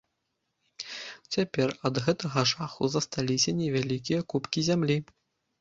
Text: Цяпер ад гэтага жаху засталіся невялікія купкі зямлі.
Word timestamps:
Цяпер 1.35 1.69
ад 1.89 1.95
гэтага 2.07 2.39
жаху 2.53 2.91
засталіся 2.97 3.55
невялікія 3.61 4.27
купкі 4.35 4.59
зямлі. 4.71 4.97